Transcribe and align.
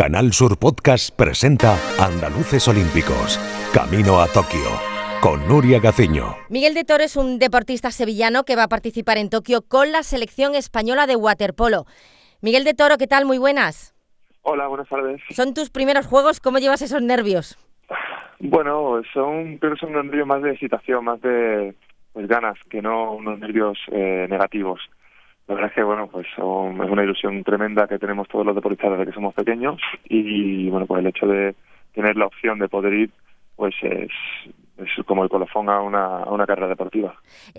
Canal 0.00 0.32
Sur 0.32 0.58
Podcast 0.58 1.14
presenta 1.14 1.76
Andaluces 2.02 2.66
Olímpicos, 2.68 3.36
Camino 3.74 4.18
a 4.18 4.28
Tokio, 4.28 4.80
con 5.20 5.46
Nuria 5.46 5.78
Gaciño. 5.78 6.36
Miguel 6.48 6.72
de 6.72 6.84
Toro 6.84 7.04
es 7.04 7.16
un 7.16 7.38
deportista 7.38 7.90
sevillano 7.90 8.44
que 8.44 8.56
va 8.56 8.62
a 8.62 8.68
participar 8.68 9.18
en 9.18 9.28
Tokio 9.28 9.60
con 9.60 9.92
la 9.92 10.02
selección 10.02 10.54
española 10.54 11.06
de 11.06 11.16
waterpolo. 11.16 11.84
Miguel 12.40 12.64
de 12.64 12.72
Toro, 12.72 12.96
¿qué 12.96 13.06
tal? 13.06 13.26
Muy 13.26 13.36
buenas. 13.36 13.94
Hola, 14.40 14.68
buenas 14.68 14.88
tardes. 14.88 15.20
¿Son 15.28 15.52
tus 15.52 15.68
primeros 15.68 16.06
juegos? 16.06 16.40
¿Cómo 16.40 16.56
llevas 16.60 16.80
esos 16.80 17.02
nervios? 17.02 17.58
Bueno, 18.38 19.02
son, 19.12 19.58
creo 19.58 19.74
que 19.74 19.80
son 19.80 19.90
unos 19.90 20.06
nervios 20.06 20.26
más 20.26 20.40
de 20.40 20.52
excitación, 20.52 21.04
más 21.04 21.20
de 21.20 21.74
pues, 22.14 22.26
ganas, 22.26 22.56
que 22.70 22.80
no 22.80 23.12
unos 23.12 23.38
nervios 23.38 23.76
eh, 23.92 24.26
negativos. 24.30 24.80
La 25.50 25.56
verdad 25.56 25.70
es 25.70 25.74
que, 25.74 25.82
bueno, 25.82 26.06
pues 26.06 26.28
es 26.28 26.38
una 26.38 27.02
ilusión 27.02 27.42
tremenda 27.42 27.88
que 27.88 27.98
tenemos 27.98 28.28
todos 28.28 28.46
los 28.46 28.54
deportistas 28.54 28.92
desde 28.92 29.06
que 29.06 29.12
somos 29.12 29.34
pequeños 29.34 29.80
y, 30.04 30.70
bueno, 30.70 30.86
pues 30.86 31.00
el 31.00 31.08
hecho 31.08 31.26
de 31.26 31.56
tener 31.92 32.16
la 32.16 32.26
opción 32.26 32.60
de 32.60 32.68
poder 32.68 32.92
ir, 32.92 33.10
pues 33.56 33.74
es, 33.82 34.12
es 34.78 35.04
como 35.06 35.24
el 35.24 35.28
colofón 35.28 35.68
a 35.68 35.80
una, 35.80 36.18
a 36.18 36.30
una 36.30 36.46
carrera 36.46 36.68
deportiva. 36.68 37.16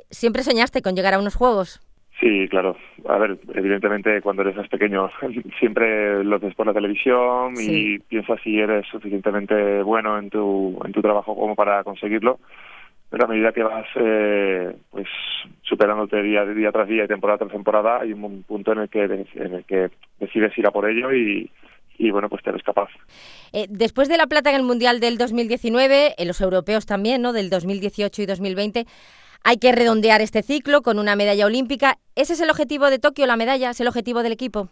¿Siempre 0.10 0.44
soñaste 0.44 0.82
con 0.82 0.96
llegar 0.96 1.16
a 1.16 1.20
unos 1.20 1.36
Juegos? 1.36 1.82
Sí, 2.22 2.48
claro. 2.50 2.78
A 3.10 3.18
ver, 3.18 3.38
evidentemente 3.56 4.22
cuando 4.22 4.44
eres 4.44 4.56
más 4.56 4.70
pequeño 4.70 5.10
siempre 5.60 6.24
lo 6.24 6.40
ves 6.40 6.56
por 6.56 6.68
la 6.68 6.74
televisión 6.74 7.56
y 7.60 8.00
piensas 8.00 8.40
si 8.42 8.58
eres 8.58 8.88
suficientemente 8.88 9.84
bueno 9.84 10.18
en 10.18 10.30
tu, 10.30 10.80
en 10.86 10.94
tu 10.94 11.02
trabajo 11.02 11.36
como 11.36 11.56
para 11.56 11.84
conseguirlo 11.84 12.40
pero 13.12 13.26
a 13.26 13.28
medida 13.28 13.52
que 13.52 13.62
vas 13.62 13.86
eh, 13.96 14.74
pues 14.90 15.06
superándote 15.64 16.24
día, 16.24 16.46
día 16.46 16.72
tras 16.72 16.88
día 16.88 17.04
y 17.04 17.08
temporada 17.08 17.40
tras 17.40 17.52
temporada 17.52 18.00
hay 18.00 18.14
un 18.14 18.44
punto 18.44 18.72
en 18.72 18.80
el 18.80 18.90
que 18.90 19.04
en 19.04 19.54
el 19.54 19.66
que 19.66 19.90
decides 20.18 20.58
ir 20.58 20.66
a 20.66 20.72
por 20.72 20.90
ello 20.90 21.14
y, 21.14 21.52
y 21.98 22.10
bueno 22.10 22.30
pues 22.30 22.42
te 22.42 22.50
eres 22.50 22.64
capaz. 22.64 22.90
Eh, 23.52 23.68
después 23.70 24.08
de 24.08 24.18
la 24.18 24.28
plata 24.28 24.50
en 24.50 24.56
el 24.56 24.64
mundial 24.64 25.02
del 25.02 25.18
2019 25.18 26.16
en 26.18 26.28
los 26.28 26.40
europeos 26.40 26.86
también 26.86 27.22
no 27.22 27.34
del 27.34 27.50
2018 27.50 28.22
y 28.22 28.26
2020 28.26 28.86
hay 29.44 29.58
que 29.58 29.74
redondear 29.74 30.22
este 30.22 30.42
ciclo 30.42 30.82
con 30.82 30.98
una 30.98 31.18
medalla 31.18 31.46
olímpica. 31.46 31.98
Ese 32.16 32.34
es 32.34 32.42
el 32.42 32.50
objetivo 32.50 32.90
de 32.90 33.00
Tokio 33.00 33.26
la 33.26 33.36
medalla 33.36 33.72
es 33.72 33.82
el 33.82 33.90
objetivo 33.90 34.24
del 34.24 34.32
equipo 34.32 34.70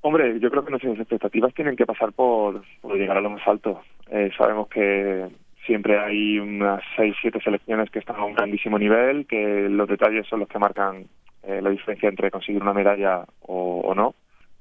Hombre, 0.00 0.38
yo 0.38 0.50
creo 0.50 0.64
que 0.64 0.70
nuestras 0.70 0.98
expectativas 1.00 1.52
tienen 1.52 1.74
que 1.74 1.84
pasar 1.84 2.12
por, 2.12 2.62
por 2.80 2.96
llegar 2.96 3.16
a 3.16 3.20
lo 3.20 3.30
más 3.30 3.42
alto. 3.46 3.80
Eh, 4.08 4.30
sabemos 4.38 4.68
que 4.68 5.26
siempre 5.66 5.98
hay 5.98 6.38
unas 6.38 6.82
seis, 6.96 7.14
siete 7.20 7.40
selecciones 7.40 7.90
que 7.90 7.98
están 7.98 8.16
a 8.16 8.24
un 8.24 8.34
grandísimo 8.34 8.78
nivel, 8.78 9.26
que 9.26 9.68
los 9.68 9.88
detalles 9.88 10.26
son 10.26 10.40
los 10.40 10.48
que 10.48 10.58
marcan 10.58 11.06
eh, 11.42 11.60
la 11.62 11.70
diferencia 11.70 12.08
entre 12.08 12.30
conseguir 12.30 12.62
una 12.62 12.72
medalla 12.72 13.24
o, 13.42 13.94
no. 13.94 14.14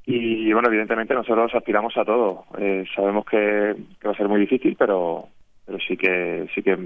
Y 0.05 0.53
bueno, 0.53 0.67
evidentemente 0.67 1.13
nosotros 1.13 1.51
aspiramos 1.55 1.97
a 1.97 2.05
todo. 2.05 2.45
Eh, 2.59 2.85
sabemos 2.95 3.25
que, 3.25 3.75
va 4.05 4.11
a 4.11 4.15
ser 4.15 4.27
muy 4.27 4.39
difícil, 4.39 4.75
pero, 4.77 5.29
pero 5.65 5.79
sí 5.79 5.97
que 5.97 6.47
sí 6.53 6.61
que 6.61 6.77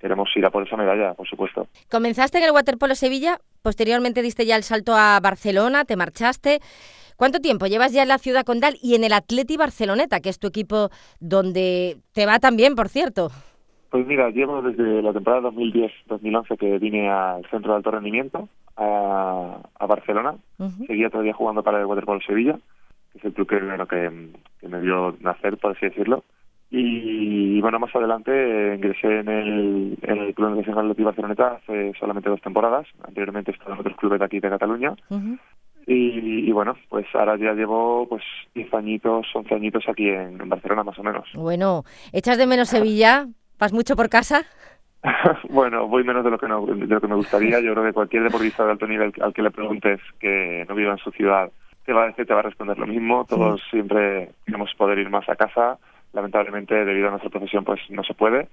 queremos 0.00 0.28
ir 0.36 0.44
a 0.44 0.50
por 0.50 0.66
esa 0.66 0.76
medalla, 0.76 1.14
por 1.14 1.28
supuesto. 1.28 1.68
Comenzaste 1.88 2.38
en 2.38 2.44
el 2.44 2.50
Waterpolo 2.50 2.94
Sevilla, 2.94 3.38
posteriormente 3.62 4.22
diste 4.22 4.44
ya 4.44 4.56
el 4.56 4.64
salto 4.64 4.94
a 4.96 5.20
Barcelona, 5.20 5.84
te 5.84 5.96
marchaste. 5.96 6.60
¿Cuánto 7.16 7.38
tiempo 7.38 7.66
llevas 7.66 7.92
ya 7.92 8.02
en 8.02 8.08
la 8.08 8.18
ciudad 8.18 8.44
condal 8.44 8.76
y 8.82 8.96
en 8.96 9.04
el 9.04 9.12
Atleti 9.12 9.56
Barceloneta, 9.56 10.18
que 10.18 10.30
es 10.30 10.40
tu 10.40 10.48
equipo 10.48 10.90
donde 11.20 11.98
te 12.12 12.26
va 12.26 12.40
también, 12.40 12.74
por 12.74 12.88
cierto? 12.88 13.30
Pues 13.94 14.08
mira, 14.08 14.28
llevo 14.30 14.60
desde 14.60 15.02
la 15.02 15.12
temporada 15.12 15.50
2010-2011 15.50 16.58
que 16.58 16.78
vine 16.80 17.08
al 17.08 17.48
Centro 17.48 17.70
de 17.70 17.76
Alto 17.76 17.92
Rendimiento 17.92 18.48
a, 18.76 19.60
Barcelona. 19.86 20.34
Seguía 20.88 21.10
todavía 21.10 21.32
jugando 21.32 21.62
para 21.62 21.78
el 21.78 21.86
Waterpolo 21.86 22.20
Sevilla, 22.26 22.58
que 23.12 23.18
es 23.18 23.24
el 23.24 23.32
club 23.32 23.46
que, 23.46 23.60
que, 24.60 24.68
me 24.68 24.80
dio 24.80 25.16
nacer, 25.20 25.58
por 25.58 25.76
así 25.76 25.86
decirlo. 25.86 26.24
Y, 26.72 27.60
bueno, 27.60 27.78
más 27.78 27.94
adelante 27.94 28.74
ingresé 28.74 29.20
en 29.20 29.28
el, 29.28 29.98
en 30.02 30.18
el 30.18 30.34
Club 30.34 30.56
Nacional 30.56 30.92
de 30.92 31.04
Barceloneta 31.04 31.60
hace 31.62 31.92
solamente 31.96 32.30
dos 32.30 32.40
temporadas. 32.40 32.88
Anteriormente 33.06 33.52
estaba 33.52 33.74
en 33.74 33.80
otros 33.82 33.96
clubes 33.96 34.18
de 34.18 34.24
aquí 34.24 34.40
de 34.40 34.50
Cataluña. 34.50 34.92
Y, 35.86 36.50
bueno, 36.50 36.74
pues 36.88 37.06
ahora 37.14 37.36
ya 37.36 37.52
llevo 37.52 38.08
pues 38.08 38.24
10 38.56 38.74
añitos, 38.74 39.28
11 39.32 39.54
añitos 39.54 39.84
aquí 39.88 40.08
en, 40.08 40.40
en 40.40 40.48
Barcelona 40.48 40.82
más 40.82 40.98
o 40.98 41.04
menos. 41.04 41.28
Bueno, 41.34 41.84
¿echas 42.12 42.38
de 42.38 42.48
menos 42.48 42.70
Sevilla? 42.70 43.28
¿Vas 43.58 43.72
mucho 43.72 43.96
por 43.96 44.08
casa? 44.08 44.44
bueno, 45.50 45.86
voy 45.86 46.04
menos 46.04 46.24
de 46.24 46.30
lo 46.30 46.38
que 46.38 46.48
no, 46.48 46.64
de 46.64 46.86
lo 46.86 47.00
que 47.00 47.08
me 47.08 47.14
gustaría. 47.14 47.60
Yo 47.60 47.72
creo 47.72 47.84
que 47.84 47.92
cualquier 47.92 48.22
deportista 48.24 48.64
de 48.64 48.72
alto 48.72 48.86
nivel 48.86 49.12
al 49.20 49.32
que 49.32 49.42
le 49.42 49.50
preguntes 49.50 50.00
que 50.18 50.64
no 50.68 50.74
viva 50.74 50.92
en 50.92 50.98
su 50.98 51.10
ciudad 51.10 51.50
te 51.84 51.92
va 51.92 52.04
a 52.04 52.06
decir, 52.06 52.26
te 52.26 52.32
va 52.32 52.40
a 52.40 52.44
responder 52.44 52.78
lo 52.78 52.86
mismo. 52.86 53.26
Todos 53.26 53.62
siempre 53.70 54.30
queremos 54.46 54.74
poder 54.74 54.98
ir 54.98 55.10
más 55.10 55.28
a 55.28 55.36
casa. 55.36 55.78
Lamentablemente, 56.12 56.84
debido 56.84 57.08
a 57.08 57.10
nuestra 57.10 57.30
profesión, 57.30 57.64
pues 57.64 57.80
no 57.90 58.02
se 58.04 58.14
puede. 58.14 58.48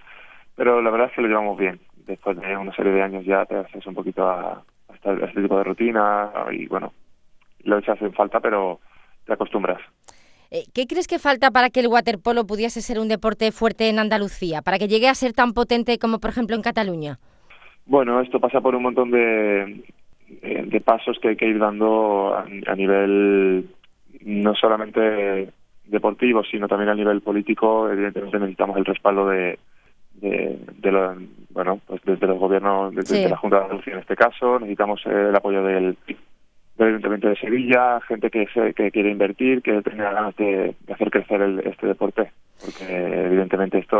Pero 0.56 0.82
la 0.82 0.90
verdad 0.90 1.08
es 1.08 1.14
que 1.14 1.22
lo 1.22 1.30
llevamos 1.30 1.58
bien. 1.58 1.80
Después 2.06 2.38
de 2.38 2.58
una 2.58 2.76
serie 2.76 2.92
de 2.92 3.02
años 3.02 3.24
ya 3.26 3.46
te 3.46 3.56
haces 3.56 3.86
un 3.86 3.94
poquito 3.94 4.28
a, 4.28 4.64
este 5.04 5.42
tipo 5.42 5.58
de 5.58 5.64
rutina 5.64 6.30
y 6.52 6.68
bueno, 6.68 6.94
lo 7.64 7.78
echas 7.78 8.02
en 8.02 8.14
falta, 8.14 8.40
pero 8.40 8.80
te 9.26 9.34
acostumbras. 9.34 9.80
Eh, 10.54 10.66
¿Qué 10.74 10.86
crees 10.86 11.08
que 11.08 11.18
falta 11.18 11.50
para 11.50 11.70
que 11.70 11.80
el 11.80 11.88
waterpolo 11.88 12.46
pudiese 12.46 12.82
ser 12.82 13.00
un 13.00 13.08
deporte 13.08 13.54
fuerte 13.54 13.88
en 13.88 14.00
Andalucía, 14.00 14.62
para 14.62 14.78
que 14.78 14.90
llegue 14.90 15.08
a 15.08 15.16
ser 15.16 15.32
tan 15.32 15.54
potente 15.54 15.98
como 15.98 16.20
por 16.20 16.30
ejemplo 16.30 16.58
en 16.58 16.62
Cataluña? 16.62 17.20
Bueno, 17.86 18.20
esto 18.20 18.38
pasa 18.42 18.60
por 18.60 18.76
un 18.76 18.84
montón 18.84 19.12
de, 19.12 19.82
eh, 20.42 20.64
de 20.66 20.82
pasos 20.82 21.18
que 21.22 21.30
hay 21.30 21.36
que 21.38 21.48
ir 21.48 21.58
dando 21.58 22.36
a, 22.36 22.76
nivel 22.76 23.70
no 24.26 24.54
solamente 24.56 25.54
deportivo, 25.86 26.44
sino 26.44 26.68
también 26.68 26.90
a 26.90 26.96
nivel 26.96 27.22
político. 27.22 27.90
Evidentemente 27.90 28.38
necesitamos 28.38 28.76
el 28.76 28.86
respaldo 28.86 29.30
de, 29.30 29.58
de, 30.16 30.60
bueno, 31.52 31.80
pues 31.88 32.02
desde 32.04 32.28
los 32.28 32.38
gobiernos, 32.38 32.94
desde 32.94 33.30
la 33.30 33.38
Junta 33.38 33.58
de 33.58 33.64
Andalucía 33.64 33.94
en 33.94 34.00
este 34.00 34.18
caso, 34.18 34.60
necesitamos 34.60 35.02
el 35.06 35.34
apoyo 35.34 35.64
del 35.64 35.98
del 36.86 37.20
de 37.20 37.36
Sevilla, 37.36 38.00
gente 38.02 38.30
que, 38.30 38.46
que 38.76 38.92
quiere 38.92 39.12
invertir, 39.12 39.62
que 39.62 39.82
tenga 39.82 40.12
ganas 40.12 40.36
de, 40.36 40.76
hacer 40.92 41.12
crecer 41.12 41.42
el, 41.42 41.60
este 41.60 41.88
deporte. 41.88 42.32
Porque 42.64 42.86
evidentemente 43.26 43.80
esto 43.80 43.98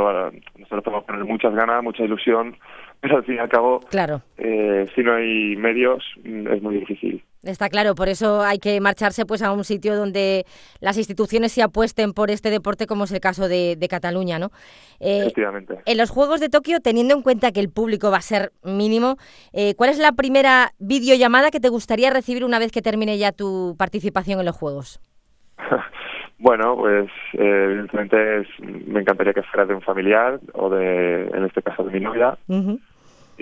nosotros 0.58 0.84
podemos 0.84 1.06
poner 1.06 1.26
muchas 1.26 1.54
ganas, 1.54 1.84
mucha 1.84 2.04
ilusión, 2.04 2.56
pero 3.00 3.18
al 3.18 3.24
fin 3.24 3.36
y 3.36 3.40
al 3.40 3.50
cabo, 3.50 3.80
claro. 3.90 4.22
Eh, 4.38 4.88
si 4.94 5.02
no 5.02 5.16
hay 5.16 5.56
medios, 5.56 6.04
es 6.24 6.62
muy 6.62 6.76
difícil. 6.76 7.24
Está 7.44 7.70
claro, 7.70 7.96
por 7.96 8.08
eso 8.08 8.44
hay 8.44 8.60
que 8.60 8.80
marcharse 8.80 9.26
pues 9.26 9.42
a 9.42 9.52
un 9.52 9.64
sitio 9.64 9.96
donde 9.96 10.46
las 10.80 10.98
instituciones 10.98 11.52
se 11.52 11.64
apuesten 11.64 12.14
por 12.14 12.30
este 12.30 12.52
deporte, 12.52 12.86
como 12.86 13.06
es 13.06 13.12
el 13.12 13.20
caso 13.20 13.48
de, 13.48 13.78
Cataluña, 13.90 14.38
¿no? 14.38 14.52
Eh, 15.00 15.22
Efectivamente. 15.22 15.80
En 15.86 15.98
los 15.98 16.12
Juegos 16.12 16.40
de 16.40 16.50
Tokio, 16.50 16.80
teniendo 16.82 17.16
en 17.16 17.24
cuenta 17.24 17.52
que 17.52 17.60
el 17.60 17.70
público 17.70 18.12
va 18.12 18.18
a 18.18 18.22
ser 18.22 18.52
mínimo, 18.64 19.18
eh, 19.54 19.74
¿cuál 19.76 19.90
es 19.90 19.98
la 19.98 20.12
primera 20.12 20.74
videollamada 20.78 21.50
que 21.50 21.60
te 21.60 21.70
gustaría 21.70 22.12
recibir 22.12 22.46
una 22.46 22.60
vez 22.60 22.72
que 22.72 22.84
termine 22.84 23.18
ya 23.18 23.32
tu 23.32 23.76
participación 23.76 24.40
en 24.40 24.46
los 24.46 24.56
Juegos? 24.56 25.02
bueno, 26.42 26.76
pues 26.76 27.08
eh, 27.34 27.66
evidentemente 27.70 28.48
me 28.88 29.02
encantaría 29.02 29.34
que 29.34 29.44
fuera 29.44 29.66
de 29.66 29.76
un 29.76 29.82
familiar 29.82 30.40
o 30.54 30.70
de, 30.70 31.28
en 31.28 31.46
este 31.46 31.62
caso, 31.62 31.84
de 31.84 31.92
mi 31.92 32.00
novia 32.00 32.38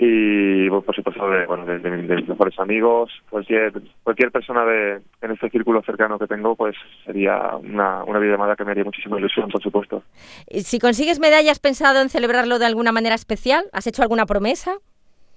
y 0.02 0.70
por 0.70 0.94
supuesto 0.94 1.28
de, 1.28 1.46
bueno, 1.46 1.66
de, 1.66 1.78
mis 1.90 2.28
mejores 2.28 2.58
amigos, 2.58 3.10
cualquier 3.28 3.72
cualquier 4.02 4.30
persona 4.30 4.64
de 4.64 5.00
en 5.20 5.30
este 5.30 5.50
círculo 5.50 5.82
cercano 5.82 6.18
que 6.18 6.26
tengo, 6.26 6.56
pues 6.56 6.74
sería 7.04 7.56
una, 7.56 8.04
una 8.04 8.18
videollamada 8.18 8.56
que 8.56 8.64
me 8.64 8.70
haría 8.70 8.84
muchísima 8.84 9.18
ilusión, 9.18 9.50
por 9.50 9.62
supuesto. 9.62 10.02
Si 10.48 10.78
consigues 10.78 11.20
medalla, 11.20 11.52
¿has 11.52 11.58
pensado 11.58 12.00
en 12.00 12.08
celebrarlo 12.08 12.58
de 12.58 12.66
alguna 12.66 12.92
manera 12.92 13.14
especial? 13.14 13.64
¿Has 13.72 13.86
hecho 13.86 14.02
alguna 14.02 14.24
promesa? 14.26 14.78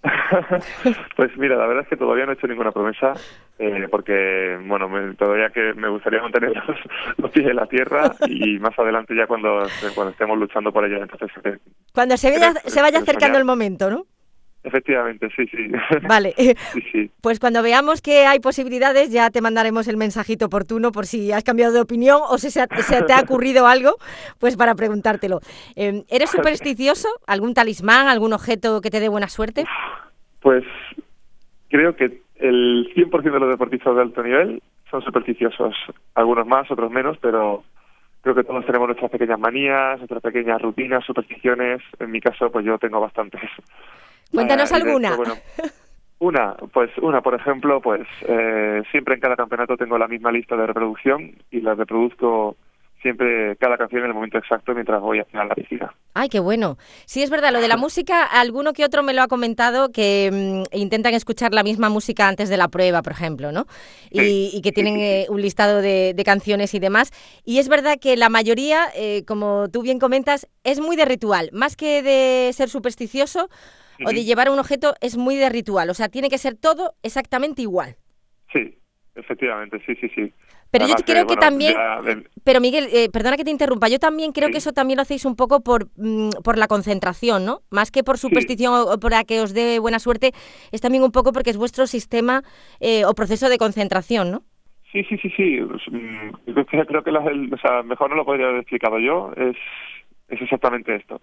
pues 1.15 1.37
mira, 1.37 1.55
la 1.55 1.65
verdad 1.65 1.83
es 1.83 1.89
que 1.89 1.97
todavía 1.97 2.25
no 2.25 2.31
he 2.31 2.35
hecho 2.35 2.47
ninguna 2.47 2.71
promesa, 2.71 3.13
eh, 3.57 3.87
porque, 3.89 4.59
bueno, 4.65 4.89
todavía 5.17 5.49
que 5.49 5.73
me 5.73 5.87
gustaría 5.89 6.21
mantener 6.21 6.51
los, 7.17 7.31
pies 7.31 7.47
en 7.47 7.55
la 7.55 7.67
tierra 7.67 8.11
y 8.27 8.59
más 8.59 8.77
adelante 8.77 9.15
ya 9.15 9.27
cuando, 9.27 9.63
cuando 9.95 10.11
estemos 10.11 10.37
luchando 10.37 10.71
por 10.71 10.85
ello, 10.85 11.01
entonces... 11.01 11.29
Eh, 11.45 11.57
cuando 11.93 12.17
se, 12.17 12.31
vaya, 12.31 12.53
se 12.65 12.81
vaya 12.81 12.99
acercando 12.99 13.37
el 13.37 13.45
momento, 13.45 13.89
¿no? 13.89 14.05
Efectivamente, 14.63 15.27
sí, 15.35 15.45
sí. 15.47 15.71
Vale. 16.07 16.33
Pues 17.19 17.39
cuando 17.39 17.61
veamos 17.61 18.01
que 18.01 18.25
hay 18.25 18.39
posibilidades 18.39 19.11
ya 19.11 19.29
te 19.29 19.41
mandaremos 19.41 19.87
el 19.89 19.97
mensajito 19.97 20.45
oportuno 20.45 20.91
por 20.93 21.05
si 21.05 21.33
has 21.33 21.43
cambiado 21.43 21.73
de 21.73 21.81
opinión 21.81 22.21
o 22.29 22.37
si 22.37 22.49
se, 22.49 22.65
te 22.65 23.13
ha 23.13 23.19
ocurrido 23.19 23.67
algo, 23.67 23.97
pues 24.39 24.55
para 24.55 24.73
preguntártelo. 24.75 25.41
Em, 25.75 26.03
¿Eres 26.07 26.29
supersticioso? 26.29 27.09
¿Algún 27.27 27.53
talismán, 27.53 28.07
algún 28.07 28.31
objeto 28.31 28.79
que 28.79 28.89
te 28.89 29.01
dé 29.01 29.09
buena 29.09 29.27
suerte? 29.27 29.65
Pues 30.43 30.65
creo 31.69 31.95
que 31.95 32.21
el 32.35 32.93
100% 32.93 33.23
de 33.23 33.39
los 33.39 33.49
deportistas 33.49 33.95
de 33.95 34.01
alto 34.01 34.21
nivel 34.21 34.61
son 34.91 35.01
supersticiosos. 35.01 35.73
Algunos 36.13 36.45
más, 36.45 36.69
otros 36.69 36.91
menos, 36.91 37.17
pero 37.19 37.63
creo 38.21 38.35
que 38.35 38.43
todos 38.43 38.65
tenemos 38.65 38.89
nuestras 38.89 39.09
pequeñas 39.09 39.39
manías, 39.39 39.97
nuestras 39.97 40.21
pequeñas 40.21 40.61
rutinas, 40.61 41.05
supersticiones. 41.05 41.81
En 41.99 42.11
mi 42.11 42.19
caso, 42.19 42.51
pues 42.51 42.65
yo 42.65 42.77
tengo 42.77 42.99
bastantes. 42.99 43.41
Cuéntanos 44.31 44.71
alguna. 44.73 45.17
una, 46.19 46.55
pues 46.73 46.91
una, 47.01 47.21
por 47.21 47.35
ejemplo, 47.35 47.79
pues 47.81 48.01
eh, 48.27 48.83
siempre 48.91 49.15
en 49.15 49.21
cada 49.21 49.37
campeonato 49.37 49.77
tengo 49.77 49.97
la 49.97 50.09
misma 50.09 50.31
lista 50.31 50.57
de 50.57 50.67
reproducción 50.67 51.37
y 51.51 51.61
la 51.61 51.73
reproduzco 51.73 52.57
siempre 53.03 53.55
cada 53.57 53.77
canción 53.77 54.01
en 54.01 54.07
el 54.07 54.13
momento 54.15 54.39
exacto 54.39 54.73
mientras 54.73 54.99
voy 54.99 55.19
hacia 55.19 55.43
la 55.43 55.53
piscina. 55.53 55.93
Ay, 56.15 56.29
qué 56.29 56.39
bueno. 56.39 56.77
Sí, 57.05 57.21
es 57.21 57.29
verdad, 57.29 57.51
lo 57.51 57.61
de 57.61 57.67
la 57.67 57.77
música, 57.77 58.23
alguno 58.23 58.73
que 58.73 58.85
otro 58.85 59.03
me 59.03 59.13
lo 59.13 59.21
ha 59.21 59.27
comentado 59.27 59.91
que 59.91 60.63
mm, 60.71 60.75
intentan 60.75 61.13
escuchar 61.13 61.53
la 61.53 61.61
misma 61.61 61.89
música 61.89 62.27
antes 62.27 62.49
de 62.49 62.57
la 62.57 62.69
prueba, 62.69 63.03
por 63.03 63.11
ejemplo, 63.11 63.51
¿no? 63.51 63.67
Y, 64.09 64.61
que 64.63 64.71
tienen 64.71 64.97
eh, 64.99 65.25
un 65.29 65.41
listado 65.41 65.81
de, 65.81 66.15
canciones 66.25 66.73
y 66.73 66.79
demás. 66.79 67.11
Y 67.43 67.59
es 67.59 67.67
verdad 67.67 67.99
que 67.99 68.15
la 68.15 68.29
mayoría, 68.29 68.85
eh, 68.95 69.23
como 69.27 69.67
tú 69.69 69.81
bien 69.81 69.99
comentas, 69.99 70.47
es 70.63 70.79
muy 70.79 70.95
de 70.95 71.05
ritual, 71.05 71.49
más 71.51 71.75
que 71.75 72.01
de 72.01 72.51
ser 72.53 72.69
supersticioso 72.69 73.49
o 74.05 74.09
de 74.09 74.23
llevar 74.23 74.49
un 74.49 74.59
objeto, 74.59 74.95
es 75.01 75.17
muy 75.17 75.35
de 75.35 75.49
ritual. 75.49 75.89
O 75.89 75.93
sea, 75.93 76.07
tiene 76.07 76.29
que 76.29 76.37
ser 76.37 76.55
todo 76.55 76.95
exactamente 77.03 77.61
igual. 77.61 77.97
Sí, 78.51 78.79
efectivamente, 79.15 79.81
sí, 79.85 79.95
sí, 79.95 80.09
sí. 80.15 80.33
Pero 80.71 80.87
yo 80.87 80.95
creo 81.05 81.27
que 81.27 81.35
también, 81.35 81.75
pero 82.43 82.59
Miguel, 82.59 82.87
eh, 82.91 83.07
perdona 83.13 83.37
que 83.37 83.43
te 83.43 83.51
interrumpa, 83.51 83.89
yo 83.89 83.99
también 83.99 84.31
creo 84.31 84.49
que 84.49 84.57
eso 84.57 84.73
también 84.73 84.97
lo 84.97 85.03
hacéis 85.03 85.23
un 85.25 85.35
poco 85.35 85.61
por, 85.61 85.89
mm, 85.97 86.29
por 86.43 86.57
la 86.57 86.67
concentración, 86.67 87.45
¿no? 87.45 87.59
Más 87.69 87.91
que 87.91 88.03
por 88.03 88.17
superstición 88.17 88.73
o 88.73 88.99
para 88.99 89.23
que 89.23 89.39
os 89.41 89.53
dé 89.53 89.77
buena 89.77 89.99
suerte, 89.99 90.31
es 90.71 90.81
también 90.81 91.03
un 91.03 91.11
poco 91.11 91.31
porque 91.31 91.51
es 91.51 91.57
vuestro 91.57 91.85
sistema 91.85 92.41
eh, 92.79 93.05
o 93.05 93.13
proceso 93.13 93.49
de 93.49 93.59
concentración, 93.59 94.31
¿no? 94.31 94.41
Sí, 94.91 95.03
sí, 95.03 95.17
sí, 95.17 95.29
sí. 95.35 95.59
Pues, 95.61 95.81
mm, 95.91 96.53
creo 96.87 97.03
que 97.03 97.11
o 97.11 97.57
sea, 97.57 97.83
mejor 97.83 98.09
no 98.09 98.15
lo 98.15 98.25
podría 98.25 98.47
haber 98.47 98.61
explicado 98.61 98.99
yo. 98.99 99.31
Es, 99.35 99.57
es 100.29 100.41
exactamente 100.41 100.95
esto. 100.95 101.21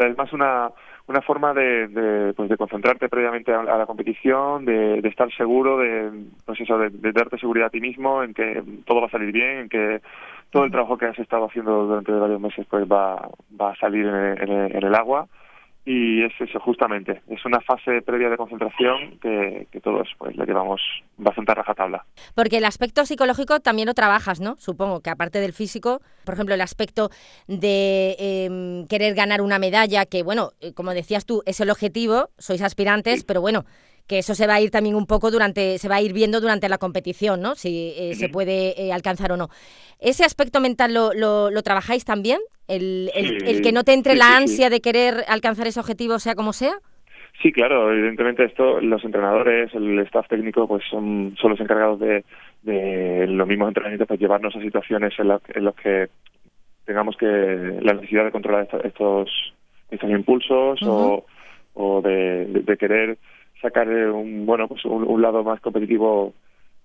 Sea, 0.00 0.08
es 0.08 0.16
más 0.16 0.32
una, 0.32 0.70
una 1.08 1.20
forma 1.20 1.52
de, 1.52 2.32
pues 2.34 2.48
de 2.48 2.56
concentrarte 2.56 3.10
previamente 3.10 3.52
a, 3.52 3.62
la 3.62 3.84
competición, 3.84 4.64
de, 4.64 5.02
de, 5.02 5.08
estar 5.10 5.30
seguro, 5.34 5.76
de, 5.76 6.10
pues 6.46 6.58
eso, 6.58 6.78
de, 6.78 7.12
darte 7.12 7.36
seguridad 7.36 7.66
a 7.66 7.70
ti 7.70 7.82
mismo, 7.82 8.22
en 8.22 8.32
que 8.32 8.62
todo 8.86 9.02
va 9.02 9.08
a 9.08 9.10
salir 9.10 9.30
bien, 9.30 9.58
en 9.58 9.68
que 9.68 10.00
todo 10.48 10.64
el 10.64 10.70
trabajo 10.70 10.96
que 10.96 11.04
has 11.04 11.18
estado 11.18 11.44
haciendo 11.44 11.84
durante 11.84 12.12
varios 12.12 12.40
meses 12.40 12.66
pues 12.70 12.90
va, 12.90 13.28
va 13.60 13.72
a 13.72 13.76
salir 13.76 14.06
en 14.06 14.84
el 14.84 14.94
agua 14.94 15.28
y 15.84 16.22
es 16.22 16.32
eso 16.38 16.60
justamente, 16.60 17.22
es 17.28 17.44
una 17.44 17.60
fase 17.60 18.02
previa 18.02 18.28
de 18.28 18.36
concentración 18.36 19.18
que, 19.20 19.66
todos 19.82 20.08
pues 20.18 20.36
le 20.36 20.44
llevamos 20.44 20.80
bastante 21.16 21.52
a 21.52 21.54
rajatabla. 21.54 22.04
Porque 22.34 22.58
el 22.58 22.66
aspecto 22.66 23.06
psicológico 23.06 23.60
también 23.60 23.86
lo 23.86 23.94
trabajas, 23.94 24.40
¿no? 24.40 24.56
Supongo 24.58 25.00
que 25.00 25.08
aparte 25.08 25.40
del 25.40 25.54
físico, 25.54 26.02
por 26.24 26.34
ejemplo, 26.34 26.54
el 26.54 26.60
aspecto 26.60 27.08
de 27.48 28.16
em, 28.18 28.86
querer 28.88 29.14
ganar 29.14 29.40
una 29.40 29.58
medalla, 29.58 30.04
que 30.04 30.22
bueno, 30.22 30.50
eh, 30.60 30.74
como 30.74 30.92
decías 30.92 31.24
tú, 31.24 31.42
es 31.46 31.60
el 31.60 31.70
objetivo, 31.70 32.28
sois 32.36 32.60
aspirantes, 32.60 33.24
pero 33.24 33.40
bueno, 33.40 33.64
que 34.10 34.18
eso 34.18 34.34
se 34.34 34.48
va 34.48 34.54
a 34.54 34.60
ir 34.60 34.72
también 34.72 34.96
un 34.96 35.06
poco 35.06 35.30
durante, 35.30 35.78
se 35.78 35.88
va 35.88 35.94
a 35.94 36.02
ir 36.02 36.12
viendo 36.12 36.40
durante 36.40 36.68
la 36.68 36.78
competición, 36.78 37.40
¿no? 37.40 37.54
Si 37.54 37.94
eh, 37.96 38.14
se 38.16 38.28
puede 38.28 38.74
eh, 38.76 38.92
alcanzar 38.92 39.30
o 39.30 39.36
no. 39.36 39.50
¿Ese 40.00 40.24
aspecto 40.24 40.60
mental 40.60 40.92
lo, 40.92 41.12
lo, 41.14 41.62
trabajáis 41.62 42.04
también? 42.04 42.40
El, 42.66 43.12
el, 43.14 43.62
que 43.62 43.70
no 43.70 43.84
te 43.84 43.92
entre 43.92 44.16
la 44.16 44.36
ansia 44.36 44.68
de 44.68 44.80
querer 44.80 45.22
alcanzar 45.28 45.68
ese 45.68 45.78
objetivo, 45.78 46.18
sea 46.18 46.34
como 46.34 46.52
sea? 46.52 46.72
Sí, 47.40 47.52
claro, 47.52 47.92
evidentemente 47.92 48.44
esto, 48.44 48.80
los 48.80 49.04
entrenadores, 49.04 49.72
el 49.74 50.00
staff 50.00 50.26
técnico, 50.26 50.66
pues 50.66 50.82
son, 50.90 51.36
son 51.40 51.52
los 51.52 51.60
encargados 51.60 52.00
de, 52.00 52.24
de 52.62 53.28
los 53.28 53.46
mismos 53.46 53.68
entrenamientos, 53.68 54.08
pues 54.08 54.18
llevarnos 54.18 54.56
a 54.56 54.60
situaciones 54.60 55.12
en 55.20 55.28
las 55.28 55.40
en 55.54 55.70
que 55.80 56.08
tengamos 56.84 57.16
que 57.16 57.26
la 57.80 57.92
necesidad 57.92 58.24
de 58.24 58.32
controlar 58.32 58.66
estos, 58.82 59.54
estos 59.88 60.10
impulsos 60.10 60.82
o, 60.82 61.24
o 61.74 62.02
de, 62.02 62.46
de 62.46 62.76
querer 62.76 63.16
sacar 63.60 63.88
un 63.88 64.46
bueno 64.46 64.68
pues 64.68 64.84
un, 64.84 65.20
lado 65.20 65.44
más 65.44 65.60
competitivo 65.60 66.34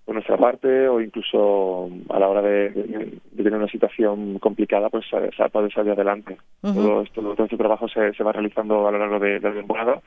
por 0.04 0.14
nuestra 0.14 0.36
parte 0.36 0.88
o 0.88 1.00
incluso 1.00 1.90
a 2.10 2.18
la 2.18 2.28
hora 2.28 2.42
de, 2.42 3.18
tener 3.36 3.54
una 3.54 3.68
situación 3.68 4.38
complicada 4.38 4.88
pues 4.88 5.04
poder 5.52 5.72
salir 5.72 5.92
adelante. 5.92 6.36
Todo, 6.62 7.02
esto, 7.02 7.20
todo 7.20 7.44
este 7.44 7.56
trabajo 7.56 7.88
se, 7.88 8.12
se 8.12 8.22
va 8.22 8.32
realizando 8.32 8.86
a 8.86 8.92
lo 8.92 8.98
largo 8.98 9.18
de, 9.18 9.40
la 9.40 9.52
temporada 9.52 10.00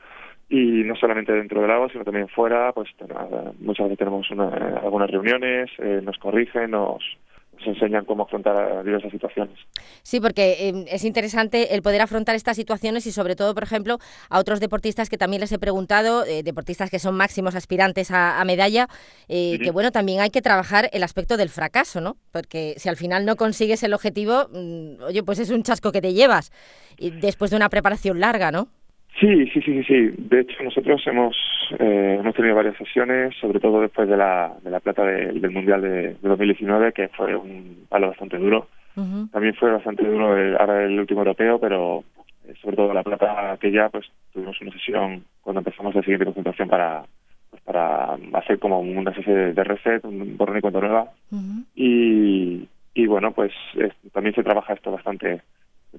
y 0.48 0.82
no 0.84 0.96
solamente 0.96 1.32
dentro 1.32 1.60
del 1.60 1.70
agua 1.70 1.88
sino 1.92 2.04
también 2.04 2.28
fuera 2.28 2.72
pues 2.72 2.88
muchas 3.60 3.84
veces 3.84 3.98
tenemos 3.98 4.28
una, 4.30 4.48
algunas 4.82 5.10
reuniones 5.10 5.70
eh, 5.78 6.00
nos 6.02 6.18
corrigen 6.18 6.72
nos 6.72 7.04
se 7.62 7.70
enseñan 7.70 8.04
cómo 8.04 8.24
afrontar 8.24 8.84
diversas 8.84 9.10
situaciones. 9.10 9.58
Sí, 10.02 10.20
porque 10.20 10.68
em, 10.68 10.84
es 10.88 11.04
interesante 11.04 11.74
el 11.74 11.82
poder 11.82 12.00
afrontar 12.00 12.34
estas 12.34 12.56
situaciones 12.56 13.06
y 13.06 13.12
sobre 13.12 13.36
todo, 13.36 13.54
por 13.54 13.62
ejemplo, 13.62 13.98
a 14.28 14.38
otros 14.38 14.60
deportistas 14.60 15.08
que 15.08 15.18
también 15.18 15.40
les 15.40 15.52
he 15.52 15.58
preguntado, 15.58 16.24
eh, 16.24 16.42
deportistas 16.42 16.90
que 16.90 16.98
son 16.98 17.16
máximos 17.16 17.54
aspirantes 17.54 18.10
a, 18.10 18.42
medalla, 18.44 18.88
eh, 19.28 19.58
que 19.62 19.70
bueno, 19.70 19.92
también 19.92 20.20
hay 20.20 20.30
que 20.30 20.42
trabajar 20.42 20.88
el 20.92 21.02
aspecto 21.02 21.36
del 21.36 21.50
fracaso, 21.50 22.00
¿no? 22.00 22.16
Porque 22.32 22.74
si 22.78 22.88
al 22.88 22.96
final 22.96 23.24
no 23.24 23.36
consigues 23.36 23.82
el 23.82 23.92
objetivo, 23.92 24.48
mm, 24.52 25.02
oye, 25.02 25.22
pues 25.22 25.38
es 25.38 25.50
un 25.50 25.62
chasco 25.62 25.92
que 25.92 26.00
te 26.00 26.14
llevas 26.14 26.50
y 26.98 27.10
después 27.10 27.50
de 27.50 27.56
una 27.56 27.68
preparación 27.68 28.20
larga, 28.20 28.50
¿no? 28.50 28.68
Sí, 29.18 29.46
sí, 29.48 29.60
sí, 29.60 29.82
sí, 29.84 30.14
De 30.16 30.40
hecho, 30.40 30.62
nosotros 30.62 31.02
hemos 31.06 31.36
eh, 31.78 32.16
hemos 32.20 32.34
tenido 32.34 32.54
varias 32.54 32.76
sesiones, 32.76 33.34
sobre 33.40 33.60
todo 33.60 33.80
después 33.80 34.08
de 34.08 34.16
la, 34.16 34.54
de 34.62 34.70
la 34.70 34.80
plata 34.80 35.04
del 35.04 35.50
Mundial 35.50 35.82
de, 35.82 36.16
2019, 36.22 36.92
que 36.92 37.08
fue 37.08 37.34
un 37.34 37.86
palo 37.88 38.08
bastante 38.08 38.38
duro. 38.38 38.68
También 39.32 39.54
fue 39.54 39.70
bastante 39.72 40.04
duro 40.04 40.36
el, 40.36 40.56
ahora 40.58 40.84
el 40.84 40.98
último 40.98 41.20
europeo, 41.20 41.58
pero 41.58 42.04
eh, 42.46 42.54
sobre 42.60 42.76
todo 42.76 42.92
la 42.92 43.02
plata 43.02 43.56
que 43.58 43.70
ya, 43.70 43.88
pues 43.88 44.06
tuvimos 44.32 44.60
una 44.60 44.72
sesión 44.72 45.24
cuando 45.40 45.60
empezamos 45.60 45.94
la 45.94 46.02
siguiente 46.02 46.26
concentración 46.26 46.68
para 46.68 47.04
pues, 47.50 47.62
para 47.62 48.18
hacer 48.34 48.58
como 48.58 48.80
una 48.80 49.10
especie 49.10 49.34
de, 49.52 49.64
reset, 49.64 50.04
un 50.04 50.36
borrón 50.36 50.58
y 50.58 50.60
cuenta 50.60 50.80
nueva. 50.80 51.06
y, 51.74 52.68
y 52.94 53.06
bueno, 53.06 53.32
pues 53.32 53.52
también 54.12 54.34
se 54.34 54.42
trabaja 54.42 54.74
esto 54.74 54.90
bastante. 54.90 55.40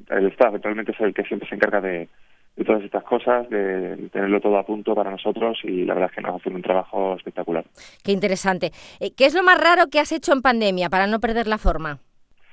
El 0.09 0.27
staff 0.27 0.53
realmente 0.61 0.91
es 0.91 0.99
el 1.01 1.13
que 1.13 1.23
siempre 1.23 1.49
se 1.49 1.55
encarga 1.55 1.81
de 1.81 2.07
de 2.55 2.65
todas 2.65 2.83
estas 2.83 3.03
cosas, 3.03 3.49
de 3.49 4.09
tenerlo 4.11 4.39
todo 4.41 4.57
a 4.57 4.65
punto 4.65 4.93
para 4.93 5.11
nosotros 5.11 5.59
y 5.63 5.85
la 5.85 5.93
verdad 5.93 6.09
es 6.11 6.15
que 6.15 6.21
nos 6.21 6.39
hacen 6.39 6.55
un 6.55 6.61
trabajo 6.61 7.15
espectacular. 7.15 7.63
Qué 8.03 8.11
interesante. 8.11 8.71
Eh, 8.99 9.11
¿Qué 9.15 9.25
es 9.25 9.33
lo 9.33 9.43
más 9.43 9.59
raro 9.59 9.87
que 9.87 9.99
has 9.99 10.11
hecho 10.11 10.33
en 10.33 10.41
pandemia 10.41 10.89
para 10.89 11.07
no 11.07 11.19
perder 11.19 11.47
la 11.47 11.57
forma? 11.57 11.99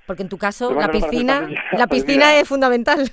Porque 0.07 0.23
en 0.23 0.31
tu 0.31 0.39
caso 0.39 0.73
la 0.73 0.89
piscina, 0.89 1.47
la 1.73 1.87
pues 1.87 2.05
piscina 2.07 2.39
es 2.39 2.49
fundamental. 2.49 3.11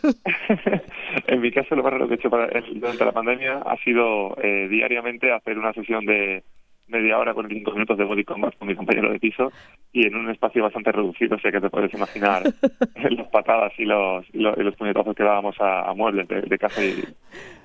en 1.27 1.41
mi 1.41 1.51
caso 1.51 1.75
lo 1.75 1.83
más 1.83 1.91
raro 1.91 2.07
que 2.07 2.13
he 2.13 2.17
hecho 2.17 2.29
para, 2.29 2.47
durante 2.73 3.03
la 3.03 3.11
pandemia 3.11 3.57
ha 3.65 3.75
sido 3.83 4.37
eh, 4.41 4.67
diariamente 4.69 5.33
hacer 5.33 5.57
una 5.57 5.73
sesión 5.73 6.05
de 6.05 6.43
media 6.87 7.17
hora, 7.17 7.33
45 7.33 7.71
minutos 7.71 7.97
de 7.97 8.03
body 8.03 8.23
combat 8.23 8.55
con 8.57 8.67
mi 8.67 8.75
compañero 8.75 9.11
de 9.11 9.19
piso 9.19 9.51
y 9.91 10.05
en 10.05 10.15
un 10.15 10.29
espacio 10.29 10.63
bastante 10.63 10.91
reducido, 10.91 11.35
o 11.35 11.39
sea 11.39 11.51
que 11.51 11.61
te 11.61 11.69
puedes 11.69 11.93
imaginar 11.93 12.43
las 13.09 13.27
patadas 13.29 13.73
y 13.77 13.85
los, 13.85 14.25
y 14.33 14.39
los, 14.39 14.75
puñetazos 14.75 15.15
que 15.15 15.23
dábamos 15.23 15.55
a, 15.59 15.93
muebles 15.95 16.27
de, 16.27 16.57
casa 16.57 16.83
y 16.83 17.03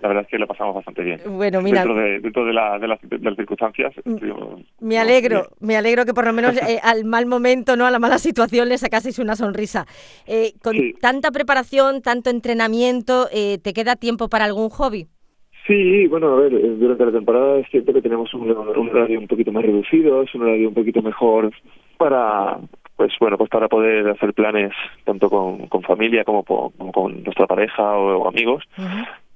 la 0.00 0.08
verdad 0.08 0.22
es 0.24 0.28
que 0.28 0.38
lo 0.38 0.46
pasamos 0.46 0.74
bastante 0.74 1.02
bien. 1.02 1.20
Bueno, 1.26 1.60
mira. 1.60 1.84
Dentro 1.84 2.00
de, 2.00 2.20
dentro 2.20 2.44
de, 2.44 2.52
la, 2.52 2.78
de, 2.78 2.88
las, 2.88 3.00
circunstancias. 3.00 3.92
me 4.80 4.98
alegro, 4.98 5.48
me 5.60 5.76
alegro 5.76 6.04
que 6.04 6.14
por 6.14 6.24
lo 6.24 6.32
menos 6.32 6.56
eh, 6.68 6.80
al 6.82 7.04
mal 7.04 7.26
momento, 7.26 7.76
no 7.76 7.86
a 7.86 7.90
la 7.90 7.98
mala 7.98 8.18
situación, 8.18 8.68
le 8.68 8.78
sacaseis 8.78 9.18
una 9.18 9.36
sonrisa. 9.36 9.86
Eh, 10.26 10.54
con 10.62 10.76
tanta 11.00 11.30
preparación, 11.30 12.02
tanto 12.02 12.30
entrenamiento, 12.30 13.28
eh, 13.32 13.58
¿te 13.58 13.72
queda 13.72 13.96
tiempo 13.96 14.28
para 14.28 14.44
algún 14.44 14.70
hobby? 14.70 15.08
Sí, 15.70 16.08
bueno, 16.08 16.32
a 16.32 16.40
ver, 16.40 16.52
eh, 16.52 16.74
durante 16.80 17.06
la 17.06 17.12
temporada 17.12 17.58
es 17.58 17.68
cierto 17.70 17.92
que 17.92 18.02
tenemos 18.02 18.34
un, 18.34 18.50
horario 18.50 19.20
un 19.20 19.28
poquito 19.28 19.52
más 19.52 19.62
reducido, 19.62 20.22
es 20.22 20.34
un 20.34 20.42
horario 20.42 20.66
un 20.66 20.74
poquito 20.74 21.00
mejor 21.00 21.52
para, 21.96 22.58
pues 22.96 23.12
bueno, 23.20 23.38
pues 23.38 23.48
para 23.50 23.68
poder 23.68 24.08
hacer 24.08 24.34
planes 24.34 24.72
tanto 25.04 25.30
con, 25.30 25.68
con 25.68 25.82
familia 25.82 26.24
como, 26.24 26.42
con 26.42 27.22
nuestra 27.22 27.46
pareja 27.46 27.84
o, 27.96 28.26
amigos. 28.26 28.64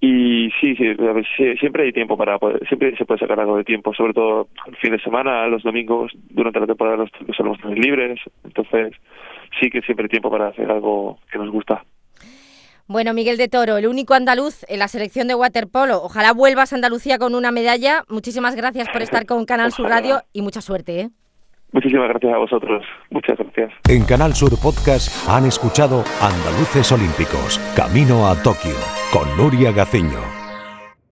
Y 0.00 0.50
sí, 0.61 0.75
sí, 0.75 0.88
a 0.88 1.12
ver, 1.12 1.25
siempre 1.61 1.85
hay 1.85 1.93
tiempo 1.93 2.17
para 2.17 2.37
poder, 2.41 2.67
siempre 2.67 2.97
se 2.97 3.05
puede 3.05 3.21
sacar 3.21 3.38
algo 3.38 3.57
de 3.57 3.62
tiempo, 3.62 3.95
sobre 3.95 4.12
todo 4.12 4.49
el 4.67 4.75
fin 4.79 4.91
de 4.91 5.03
semana, 5.03 5.47
los 5.47 5.62
domingos, 5.62 6.11
durante 6.31 6.59
la 6.59 6.67
temporada 6.67 6.97
los, 6.97 7.11
los 7.38 7.79
libres, 7.79 8.19
entonces 8.43 8.93
sí 9.61 9.71
que 9.71 9.83
siempre 9.83 10.07
hay 10.07 10.09
tiempo 10.09 10.33
para 10.33 10.49
hacer 10.49 10.69
algo 10.69 11.21
que 11.31 11.38
nos 11.38 11.50
gusta. 11.50 11.85
Bueno, 12.87 13.14
Miguel 13.14 13.38
de 13.38 13.49
Toro, 13.49 13.79
el 13.79 13.87
único 13.87 14.12
andaluz 14.12 14.64
en 14.69 14.79
la 14.79 14.88
selección 14.88 15.26
de 15.26 15.35
waterpolo. 15.35 16.03
Ojalá 16.03 16.33
vuelvas 16.33 16.73
a 16.73 16.76
Andalucía 16.76 17.19
con 17.19 17.35
una 17.35 17.50
medalla. 17.50 18.05
Muchísimas 18.09 18.55
gracias 18.57 18.88
por 18.91 19.00
estar 19.00 19.25
con 19.25 19.47
Canal 19.47 19.73
Sur 19.73 19.88
Radio 19.88 20.23
y 20.35 20.43
mucha 20.43 20.61
suerte. 20.61 21.00
¿eh? 21.00 21.11
Muchísimas 21.73 22.09
gracias 22.11 22.35
a 22.35 22.38
vosotros. 22.38 22.85
Muchas 23.11 23.38
gracias. 23.38 23.73
En 23.88 24.05
Canal 24.05 24.35
Sur 24.35 24.61
Podcast 24.61 25.29
han 25.29 25.47
escuchado 25.47 26.05
Andaluces 26.21 26.93
Olímpicos, 26.93 27.59
Camino 27.75 28.29
a 28.29 28.41
Tokio, 28.43 28.76
con 29.12 29.35
Nuria 29.37 29.73
Gaciño. 29.73 30.44